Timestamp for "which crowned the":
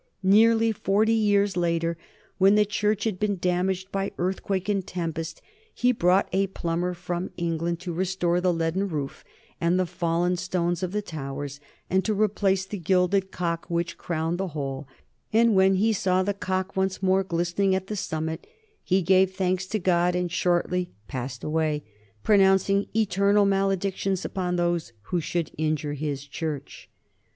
13.69-14.47